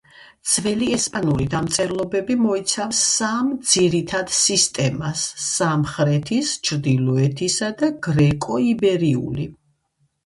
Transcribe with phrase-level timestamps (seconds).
[0.51, 9.51] ძველი ესპანური დამწერლობები მოიცავს სამ ძირითად სისტემას: სამხრეთის, ჩრდილოეთისა და გრეკო–იბერიული.